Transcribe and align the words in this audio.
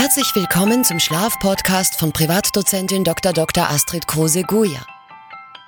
Herzlich 0.00 0.34
willkommen 0.34 0.82
zum 0.82 0.98
Schlafpodcast 0.98 1.96
von 1.96 2.10
Privatdozentin 2.10 3.04
Dr. 3.04 3.34
Dr. 3.34 3.68
Astrid 3.68 4.08
Kruse-Guja. 4.08 4.80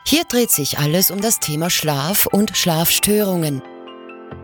Hier 0.07 0.25
dreht 0.25 0.51
sich 0.51 0.79
alles 0.79 1.11
um 1.11 1.21
das 1.21 1.39
Thema 1.39 1.69
Schlaf 1.69 2.25
und 2.25 2.57
Schlafstörungen. 2.57 3.61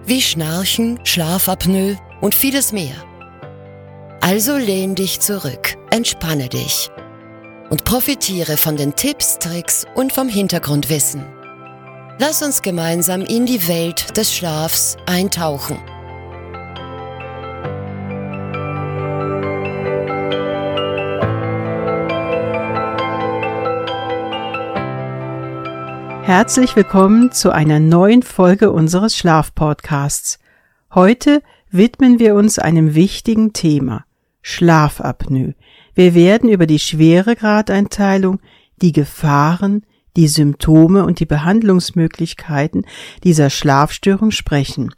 Wie 0.04 0.20
Schnarchen, 0.20 1.00
Schlafapnoe 1.04 1.96
und 2.20 2.34
vieles 2.34 2.70
mehr. 2.70 2.96
Also 4.20 4.58
lehn 4.58 4.94
dich 4.94 5.20
zurück, 5.20 5.78
entspanne 5.90 6.50
dich 6.50 6.90
und 7.70 7.84
profitiere 7.84 8.58
von 8.58 8.76
den 8.76 8.94
Tipps, 8.94 9.38
Tricks 9.38 9.86
und 9.94 10.12
vom 10.12 10.28
Hintergrundwissen. 10.28 11.24
Lass 12.18 12.42
uns 12.42 12.60
gemeinsam 12.60 13.22
in 13.22 13.46
die 13.46 13.66
Welt 13.68 14.18
des 14.18 14.34
Schlafs 14.34 14.98
eintauchen. 15.06 15.78
Herzlich 26.28 26.76
willkommen 26.76 27.32
zu 27.32 27.52
einer 27.52 27.80
neuen 27.80 28.22
Folge 28.22 28.70
unseres 28.70 29.16
Schlafpodcasts. 29.16 30.38
Heute 30.92 31.42
widmen 31.70 32.18
wir 32.18 32.34
uns 32.34 32.58
einem 32.58 32.94
wichtigen 32.94 33.54
Thema 33.54 34.04
Schlafapnoe. 34.42 35.54
Wir 35.94 36.14
werden 36.14 36.50
über 36.50 36.66
die 36.66 36.80
Schweregradeinteilung, 36.80 38.40
die 38.76 38.92
Gefahren, 38.92 39.86
die 40.18 40.28
Symptome 40.28 41.06
und 41.06 41.18
die 41.18 41.24
Behandlungsmöglichkeiten 41.24 42.84
dieser 43.24 43.48
Schlafstörung 43.48 44.30
sprechen. 44.30 44.90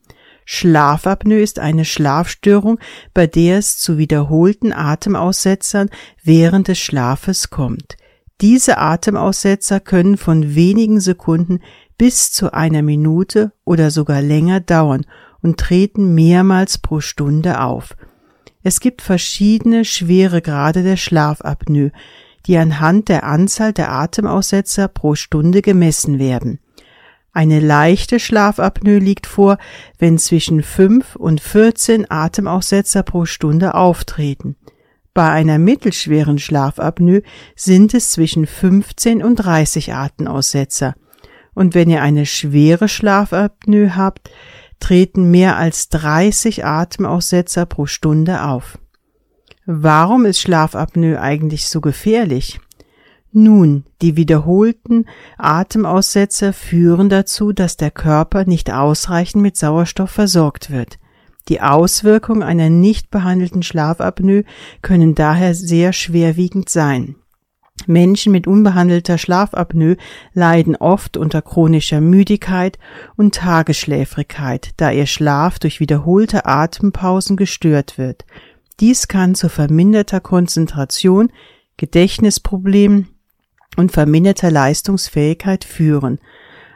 Schlafapnoe 0.44 1.42
ist 1.42 1.60
eine 1.60 1.84
Schlafstörung, 1.84 2.80
bei 3.14 3.28
der 3.28 3.58
es 3.58 3.78
zu 3.78 3.98
wiederholten 3.98 4.72
Atemaussetzern 4.72 5.90
während 6.24 6.66
des 6.66 6.80
Schlafes 6.80 7.50
kommt. 7.50 7.99
Diese 8.40 8.78
Atemaussetzer 8.78 9.80
können 9.80 10.16
von 10.16 10.54
wenigen 10.54 11.00
Sekunden 11.00 11.60
bis 11.98 12.32
zu 12.32 12.54
einer 12.54 12.80
Minute 12.80 13.52
oder 13.64 13.90
sogar 13.90 14.22
länger 14.22 14.60
dauern 14.60 15.04
und 15.42 15.58
treten 15.58 16.14
mehrmals 16.14 16.78
pro 16.78 17.00
Stunde 17.00 17.60
auf. 17.60 17.96
Es 18.62 18.80
gibt 18.80 19.02
verschiedene 19.02 19.84
schwere 19.84 20.40
Grade 20.40 20.82
der 20.82 20.96
Schlafapnoe, 20.96 21.92
die 22.46 22.56
anhand 22.56 23.08
der 23.10 23.24
Anzahl 23.24 23.72
der 23.74 23.92
Atemaussetzer 23.92 24.88
pro 24.88 25.14
Stunde 25.14 25.60
gemessen 25.60 26.18
werden. 26.18 26.60
Eine 27.32 27.60
leichte 27.60 28.18
Schlafapnoe 28.18 28.98
liegt 28.98 29.26
vor, 29.26 29.58
wenn 29.98 30.18
zwischen 30.18 30.62
5 30.62 31.16
und 31.16 31.40
14 31.40 32.10
Atemaussetzer 32.10 33.02
pro 33.02 33.24
Stunde 33.24 33.74
auftreten. 33.74 34.56
Bei 35.12 35.30
einer 35.30 35.58
mittelschweren 35.58 36.38
Schlafapnoe 36.38 37.22
sind 37.56 37.94
es 37.94 38.12
zwischen 38.12 38.46
15 38.46 39.22
und 39.22 39.36
30 39.36 39.92
Atemaussetzer. 39.92 40.94
Und 41.52 41.74
wenn 41.74 41.90
ihr 41.90 42.02
eine 42.02 42.26
schwere 42.26 42.88
Schlafapnoe 42.88 43.96
habt, 43.96 44.30
treten 44.78 45.30
mehr 45.30 45.56
als 45.56 45.88
30 45.88 46.64
Atemaussetzer 46.64 47.66
pro 47.66 47.86
Stunde 47.86 48.44
auf. 48.44 48.78
Warum 49.66 50.24
ist 50.24 50.40
Schlafapnoe 50.40 51.20
eigentlich 51.20 51.68
so 51.68 51.80
gefährlich? 51.80 52.60
Nun, 53.32 53.84
die 54.02 54.16
wiederholten 54.16 55.06
Atemaussetzer 55.38 56.52
führen 56.52 57.08
dazu, 57.08 57.52
dass 57.52 57.76
der 57.76 57.90
Körper 57.90 58.44
nicht 58.44 58.72
ausreichend 58.72 59.42
mit 59.42 59.56
Sauerstoff 59.56 60.10
versorgt 60.10 60.70
wird. 60.70 60.99
Die 61.50 61.60
Auswirkungen 61.60 62.44
einer 62.44 62.70
nicht 62.70 63.10
behandelten 63.10 63.64
Schlafapnoe 63.64 64.44
können 64.82 65.16
daher 65.16 65.56
sehr 65.56 65.92
schwerwiegend 65.92 66.68
sein. 66.68 67.16
Menschen 67.86 68.30
mit 68.30 68.46
unbehandelter 68.46 69.18
Schlafapnoe 69.18 69.96
leiden 70.32 70.76
oft 70.76 71.16
unter 71.16 71.42
chronischer 71.42 72.00
Müdigkeit 72.00 72.78
und 73.16 73.34
Tagesschläfrigkeit, 73.34 74.70
da 74.76 74.92
ihr 74.92 75.06
Schlaf 75.06 75.58
durch 75.58 75.80
wiederholte 75.80 76.46
Atempausen 76.46 77.36
gestört 77.36 77.98
wird. 77.98 78.24
Dies 78.78 79.08
kann 79.08 79.34
zu 79.34 79.48
verminderter 79.48 80.20
Konzentration, 80.20 81.32
Gedächtnisproblemen 81.78 83.08
und 83.76 83.90
verminderter 83.90 84.52
Leistungsfähigkeit 84.52 85.64
führen. 85.64 86.20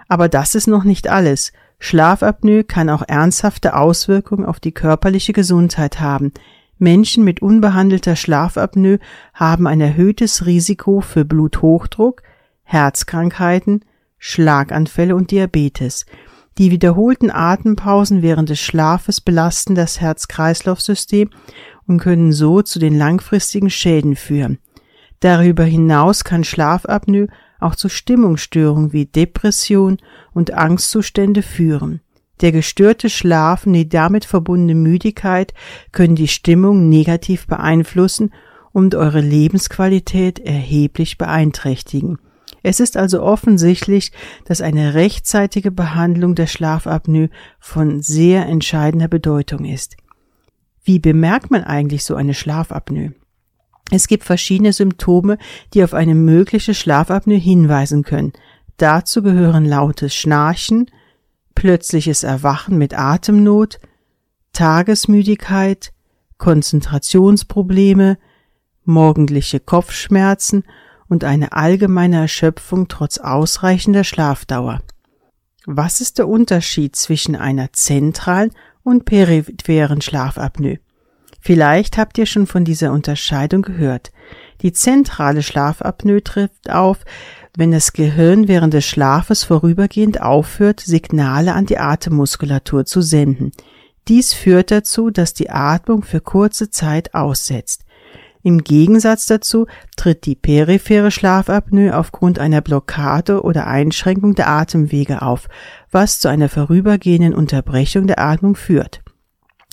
Aber 0.08 0.28
das 0.28 0.56
ist 0.56 0.66
noch 0.66 0.82
nicht 0.82 1.06
alles. 1.06 1.52
Schlafapnoe 1.84 2.64
kann 2.64 2.88
auch 2.88 3.02
ernsthafte 3.06 3.76
Auswirkungen 3.76 4.46
auf 4.46 4.58
die 4.58 4.72
körperliche 4.72 5.34
Gesundheit 5.34 6.00
haben. 6.00 6.32
Menschen 6.78 7.24
mit 7.24 7.42
unbehandelter 7.42 8.16
Schlafapnoe 8.16 9.00
haben 9.34 9.66
ein 9.66 9.82
erhöhtes 9.82 10.46
Risiko 10.46 11.02
für 11.02 11.26
Bluthochdruck, 11.26 12.22
Herzkrankheiten, 12.62 13.84
Schlaganfälle 14.18 15.14
und 15.14 15.30
Diabetes. 15.30 16.06
Die 16.56 16.70
wiederholten 16.70 17.30
Atempausen 17.30 18.22
während 18.22 18.48
des 18.48 18.60
Schlafes 18.60 19.20
belasten 19.20 19.74
das 19.74 20.00
Herz-Kreislauf-System 20.00 21.28
und 21.86 21.98
können 21.98 22.32
so 22.32 22.62
zu 22.62 22.78
den 22.78 22.96
langfristigen 22.96 23.68
Schäden 23.68 24.16
führen. 24.16 24.56
Darüber 25.20 25.64
hinaus 25.64 26.24
kann 26.24 26.44
Schlafapnoe 26.44 27.28
auch 27.64 27.74
zu 27.74 27.88
Stimmungsstörungen 27.88 28.92
wie 28.92 29.06
Depression 29.06 29.98
und 30.32 30.54
Angstzustände 30.54 31.42
führen. 31.42 32.00
Der 32.40 32.52
gestörte 32.52 33.10
Schlaf 33.10 33.66
und 33.66 33.74
die 33.74 33.88
damit 33.88 34.24
verbundene 34.24 34.74
Müdigkeit 34.74 35.54
können 35.92 36.16
die 36.16 36.28
Stimmung 36.28 36.88
negativ 36.88 37.46
beeinflussen 37.46 38.32
und 38.72 38.94
eure 38.94 39.20
Lebensqualität 39.20 40.40
erheblich 40.40 41.16
beeinträchtigen. 41.16 42.18
Es 42.62 42.80
ist 42.80 42.96
also 42.96 43.22
offensichtlich, 43.22 44.10
dass 44.46 44.60
eine 44.60 44.94
rechtzeitige 44.94 45.70
Behandlung 45.70 46.34
der 46.34 46.46
Schlafapnoe 46.46 47.28
von 47.60 48.00
sehr 48.00 48.46
entscheidender 48.46 49.08
Bedeutung 49.08 49.64
ist. 49.64 49.96
Wie 50.82 50.98
bemerkt 50.98 51.50
man 51.50 51.62
eigentlich 51.62 52.04
so 52.04 52.14
eine 52.14 52.34
Schlafapnoe? 52.34 53.12
Es 53.90 54.08
gibt 54.08 54.24
verschiedene 54.24 54.72
Symptome, 54.72 55.38
die 55.72 55.84
auf 55.84 55.94
eine 55.94 56.14
mögliche 56.14 56.74
Schlafapnoe 56.74 57.36
hinweisen 57.36 58.02
können. 58.02 58.32
Dazu 58.76 59.22
gehören 59.22 59.64
lautes 59.64 60.14
Schnarchen, 60.14 60.90
plötzliches 61.54 62.24
Erwachen 62.24 62.78
mit 62.78 62.98
Atemnot, 62.98 63.78
Tagesmüdigkeit, 64.52 65.92
Konzentrationsprobleme, 66.38 68.18
morgendliche 68.84 69.60
Kopfschmerzen 69.60 70.64
und 71.08 71.24
eine 71.24 71.52
allgemeine 71.52 72.16
Erschöpfung 72.16 72.88
trotz 72.88 73.18
ausreichender 73.18 74.04
Schlafdauer. 74.04 74.82
Was 75.66 76.00
ist 76.00 76.18
der 76.18 76.28
Unterschied 76.28 76.96
zwischen 76.96 77.36
einer 77.36 77.72
zentralen 77.72 78.52
und 78.82 79.04
peripheren 79.04 80.00
Schlafapnoe? 80.00 80.78
Vielleicht 81.46 81.98
habt 81.98 82.16
ihr 82.16 82.24
schon 82.24 82.46
von 82.46 82.64
dieser 82.64 82.90
Unterscheidung 82.90 83.60
gehört. 83.60 84.12
Die 84.62 84.72
zentrale 84.72 85.42
Schlafapnoe 85.42 86.24
trifft 86.24 86.70
auf, 86.70 87.04
wenn 87.54 87.70
das 87.70 87.92
Gehirn 87.92 88.48
während 88.48 88.72
des 88.72 88.86
Schlafes 88.86 89.44
vorübergehend 89.44 90.22
aufhört, 90.22 90.80
Signale 90.80 91.52
an 91.52 91.66
die 91.66 91.76
Atemmuskulatur 91.76 92.86
zu 92.86 93.02
senden. 93.02 93.52
Dies 94.08 94.32
führt 94.32 94.70
dazu, 94.70 95.10
dass 95.10 95.34
die 95.34 95.50
Atmung 95.50 96.02
für 96.02 96.22
kurze 96.22 96.70
Zeit 96.70 97.12
aussetzt. 97.12 97.84
Im 98.42 98.64
Gegensatz 98.64 99.26
dazu 99.26 99.66
tritt 99.98 100.24
die 100.24 100.36
periphere 100.36 101.10
Schlafapnoe 101.10 101.94
aufgrund 101.94 102.38
einer 102.38 102.62
Blockade 102.62 103.42
oder 103.42 103.66
Einschränkung 103.66 104.34
der 104.34 104.48
Atemwege 104.48 105.20
auf, 105.20 105.48
was 105.90 106.20
zu 106.20 106.28
einer 106.28 106.48
vorübergehenden 106.48 107.34
Unterbrechung 107.34 108.06
der 108.06 108.18
Atmung 108.18 108.56
führt. 108.56 109.03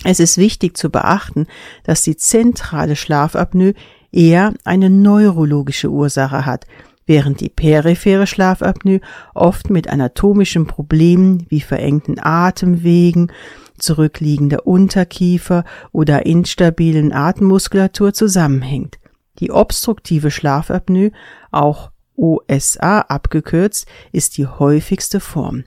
Es 0.04 0.20
ist 0.20 0.36
wichtig 0.38 0.76
zu 0.76 0.90
beachten, 0.90 1.46
dass 1.84 2.02
die 2.02 2.16
zentrale 2.16 2.96
Schlafapnoe 2.96 3.74
eher 4.10 4.52
eine 4.64 4.90
neurologische 4.90 5.90
Ursache 5.90 6.44
hat, 6.44 6.66
während 7.06 7.40
die 7.40 7.48
periphere 7.48 8.26
Schlafapnoe 8.26 9.00
oft 9.34 9.70
mit 9.70 9.88
anatomischen 9.88 10.66
Problemen 10.66 11.46
wie 11.48 11.60
verengten 11.60 12.18
Atemwegen, 12.18 13.32
zurückliegender 13.78 14.66
Unterkiefer 14.66 15.64
oder 15.92 16.26
instabilen 16.26 17.12
Atemmuskulatur 17.12 18.12
zusammenhängt. 18.12 18.98
Die 19.38 19.50
obstruktive 19.50 20.30
Schlafapnoe, 20.30 21.10
auch 21.50 21.90
OSA 22.16 23.00
abgekürzt, 23.00 23.86
ist 24.12 24.36
die 24.36 24.46
häufigste 24.46 25.20
Form. 25.20 25.64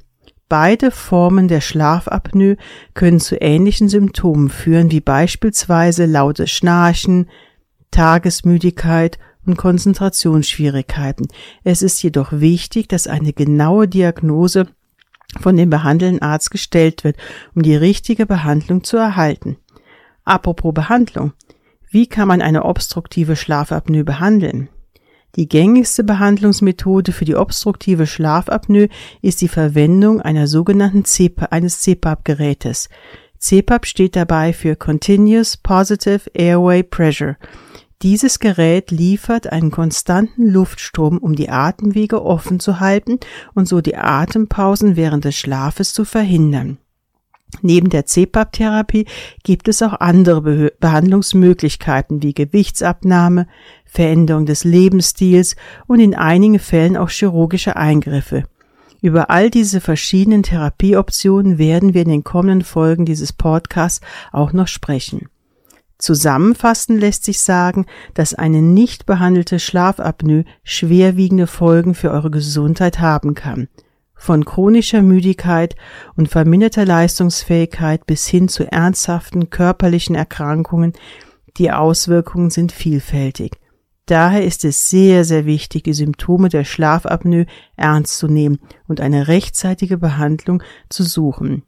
Beide 0.57 0.89
Formen 0.89 1.49
der 1.49 1.59
Schlafapnoe 1.59 2.55
können 2.93 3.19
zu 3.19 3.35
ähnlichen 3.41 3.89
Symptomen 3.89 4.47
führen, 4.47 4.89
wie 4.89 5.01
beispielsweise 5.01 6.05
lautes 6.05 6.49
Schnarchen, 6.49 7.29
Tagesmüdigkeit 7.91 9.19
und 9.45 9.57
Konzentrationsschwierigkeiten. 9.57 11.27
Es 11.65 11.81
ist 11.81 12.01
jedoch 12.01 12.31
wichtig, 12.31 12.87
dass 12.87 13.05
eine 13.05 13.33
genaue 13.33 13.89
Diagnose 13.89 14.67
von 15.41 15.57
dem 15.57 15.69
behandelnden 15.69 16.21
Arzt 16.21 16.51
gestellt 16.51 17.03
wird, 17.03 17.17
um 17.53 17.61
die 17.61 17.75
richtige 17.75 18.25
Behandlung 18.25 18.81
zu 18.85 18.95
erhalten. 18.95 19.57
Apropos 20.23 20.73
Behandlung. 20.73 21.33
Wie 21.89 22.07
kann 22.07 22.29
man 22.29 22.41
eine 22.41 22.63
obstruktive 22.63 23.35
Schlafapnoe 23.35 24.05
behandeln? 24.05 24.69
Die 25.35 25.49
gängigste 25.49 26.05
Behandlungsmethode 26.05 27.11
für 27.11 27.25
die 27.25 27.35
obstruktive 27.35 28.07
Schlafapnoe 28.07 28.87
ist 29.21 29.41
die 29.41 29.49
Verwendung 29.49 30.21
einer 30.21 30.47
sogenannten 30.47 31.03
CPAP, 31.03 31.51
eines 31.51 31.81
CPAP-Gerätes. 31.81 32.87
CPAP 33.37 33.85
steht 33.85 34.15
dabei 34.15 34.53
für 34.53 34.77
Continuous 34.77 35.57
Positive 35.57 36.21
Airway 36.33 36.83
Pressure. 36.83 37.35
Dieses 38.01 38.39
Gerät 38.39 38.91
liefert 38.91 39.47
einen 39.47 39.71
konstanten 39.71 40.47
Luftstrom, 40.47 41.17
um 41.17 41.35
die 41.35 41.49
Atemwege 41.49 42.23
offen 42.23 42.59
zu 42.59 42.79
halten 42.79 43.19
und 43.53 43.67
so 43.67 43.81
die 43.81 43.97
Atempausen 43.97 44.95
während 44.95 45.25
des 45.25 45.35
Schlafes 45.35 45.93
zu 45.93 46.05
verhindern. 46.05 46.77
Neben 47.61 47.89
der 47.89 48.05
CPAP-Therapie 48.05 49.05
gibt 49.43 49.67
es 49.67 49.81
auch 49.81 49.93
andere 49.99 50.41
Be 50.41 50.73
Behandlungsmöglichkeiten 50.79 52.21
wie 52.21 52.33
Gewichtsabnahme, 52.33 53.47
Veränderung 53.85 54.45
des 54.45 54.63
Lebensstils 54.63 55.55
und 55.87 55.99
in 55.99 56.15
einigen 56.15 56.59
Fällen 56.59 56.97
auch 56.97 57.09
chirurgische 57.09 57.75
Eingriffe. 57.75 58.43
Über 59.01 59.29
all 59.29 59.49
diese 59.49 59.81
verschiedenen 59.81 60.43
Therapieoptionen 60.43 61.57
werden 61.57 61.93
wir 61.93 62.01
in 62.01 62.09
den 62.09 62.23
kommenden 62.23 62.63
Folgen 62.63 63.05
dieses 63.05 63.33
Podcasts 63.33 64.01
auch 64.31 64.51
noch 64.51 64.67
sprechen. 64.67 65.29
Zusammenfassend 65.97 66.99
lässt 66.99 67.23
sich 67.23 67.39
sagen, 67.39 67.85
dass 68.13 68.33
eine 68.33 68.61
nicht 68.61 69.05
behandelte 69.05 69.59
Schlafapnoe 69.59 70.43
schwerwiegende 70.63 71.47
Folgen 71.47 71.95
für 71.95 72.11
eure 72.11 72.31
Gesundheit 72.31 72.99
haben 72.99 73.33
kann. 73.33 73.69
Von 74.15 74.45
chronischer 74.45 75.01
Müdigkeit 75.01 75.75
und 76.15 76.29
verminderter 76.29 76.85
Leistungsfähigkeit 76.85 78.07
bis 78.07 78.27
hin 78.27 78.47
zu 78.47 78.69
ernsthaften 78.71 79.49
körperlichen 79.49 80.15
Erkrankungen, 80.15 80.93
die 81.57 81.71
Auswirkungen 81.71 82.49
sind 82.49 82.71
vielfältig. 82.71 83.57
Daher 84.05 84.43
ist 84.43 84.63
es 84.65 84.89
sehr, 84.89 85.25
sehr 85.25 85.45
wichtig, 85.45 85.83
die 85.83 85.93
Symptome 85.93 86.49
der 86.49 86.63
Schlafapnoe 86.63 87.47
ernst 87.75 88.17
zu 88.19 88.27
nehmen 88.27 88.59
und 88.87 89.01
eine 89.01 89.27
rechtzeitige 89.27 89.97
Behandlung 89.97 90.61
zu 90.89 91.03
suchen. 91.03 91.63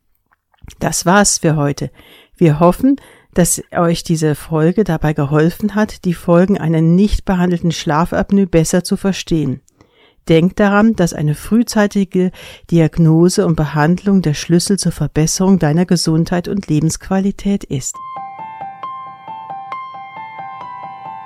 Das 0.79 1.05
war's 1.05 1.39
für 1.39 1.55
heute. 1.55 1.91
Wir 2.35 2.59
hoffen, 2.59 2.97
dass 3.33 3.61
euch 3.71 4.03
diese 4.03 4.35
Folge 4.35 4.83
dabei 4.83 5.13
geholfen 5.13 5.73
hat, 5.73 6.05
die 6.05 6.13
Folgen 6.13 6.57
einer 6.57 6.81
nicht 6.81 7.25
behandelten 7.25 7.71
Schlafapnoe 7.71 8.45
besser 8.45 8.83
zu 8.83 8.97
verstehen. 8.97 9.61
Denkt 10.29 10.59
daran, 10.59 10.95
dass 10.95 11.13
eine 11.13 11.35
frühzeitige 11.35 12.31
Diagnose 12.69 13.45
und 13.45 13.55
Behandlung 13.55 14.21
der 14.21 14.33
Schlüssel 14.33 14.77
zur 14.77 14.91
Verbesserung 14.91 15.59
deiner 15.59 15.85
Gesundheit 15.85 16.47
und 16.47 16.67
Lebensqualität 16.67 17.63
ist. 17.63 17.95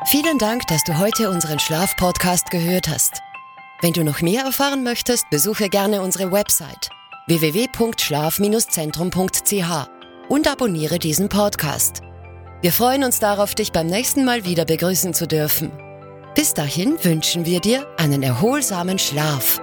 Vielen 0.06 0.38
Dank, 0.40 0.68
dass 0.68 0.84
du 0.84 1.00
heute 1.00 1.30
unseren 1.30 1.60
Schlafpodcast 1.60 2.52
gehört 2.52 2.90
hast. 2.90 3.22
Wenn 3.82 3.94
du 3.94 4.04
noch 4.04 4.22
mehr 4.22 4.44
erfahren 4.44 4.84
möchtest, 4.84 5.30
besuche 5.30 5.70
gerne 5.70 6.02
unsere 6.02 6.32
Website 6.32 6.90
www.schlaf-zentrum.ch 7.28 9.90
und 10.28 10.48
abonniere 10.48 10.98
diesen 11.00 11.30
Podcast. 11.30 12.02
Wir 12.62 12.72
freuen 12.72 13.04
uns 13.04 13.20
darauf, 13.20 13.56
dich 13.56 13.72
beim 13.72 13.88
nächsten 13.88 14.26
Mal 14.26 14.46
wieder 14.46 14.66
begrüßen 14.66 15.14
zu 15.14 15.28
dürfen. 15.28 15.72
Bis 16.42 16.56
dahin 16.56 16.98
wünschen 17.04 17.46
wir 17.46 17.60
dir 17.60 17.86
einen 18.00 18.24
erholsamen 18.24 18.98
Schlaf. 18.98 19.62